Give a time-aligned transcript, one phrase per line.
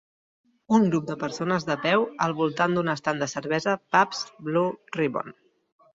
[0.77, 5.35] Un grup de persones de peu al voltant d'un estand de cervesa Pabst Blue Ribbon.